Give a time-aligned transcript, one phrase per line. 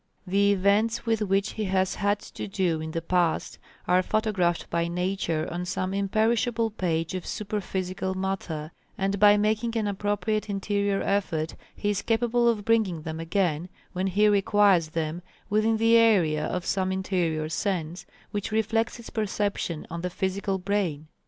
[0.25, 4.87] The events with which he has had to do in the past are photographed by
[4.87, 11.03] Nature on some imperishable page of super physical matter, and by making an appropriate interior
[11.03, 16.47] effort, he is capable of bringing them again, when he requires them, within the area
[16.47, 21.05] of some interior sense which reflects its perception on the physical brain.